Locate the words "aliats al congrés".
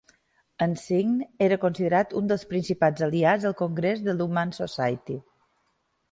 3.07-4.01